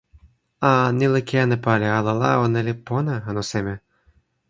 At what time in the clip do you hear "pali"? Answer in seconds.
1.65-1.87